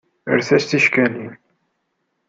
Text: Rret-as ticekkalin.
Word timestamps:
Rret-as 0.35 0.63
ticekkalin. 0.65 1.31